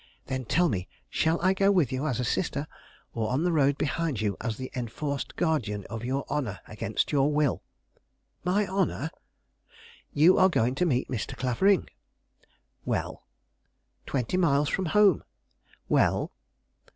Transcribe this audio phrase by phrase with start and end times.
[0.25, 2.65] Then tell me, shall I go with you, as a sister,
[3.13, 7.31] or on the road behind you as the enforced guardian of your honor against your
[7.31, 7.61] will?"
[8.43, 9.11] "My honor?"
[10.11, 11.37] "You are going to meet Mr.
[11.37, 11.87] Clavering."
[12.83, 13.27] "Well?"
[14.07, 15.23] "Twenty miles from home."
[15.87, 16.31] "Well?"